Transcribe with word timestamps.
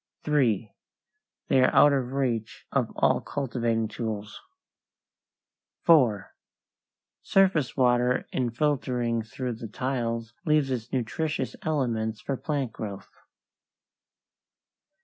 3. 0.23 0.73
They 1.47 1.61
are 1.61 1.71
out 1.75 1.93
of 1.93 2.13
reach 2.13 2.65
of 2.71 2.91
all 2.95 3.21
cultivating 3.21 3.87
tools. 3.87 4.41
4. 5.83 6.33
Surface 7.21 7.77
water 7.77 8.25
in 8.31 8.49
filtering 8.49 9.21
through 9.21 9.53
the 9.53 9.67
tiles 9.67 10.33
leaves 10.43 10.71
its 10.71 10.91
nutritious 10.91 11.55
elements 11.61 12.19
for 12.19 12.35
plant 12.35 12.71
growth. 12.71 13.09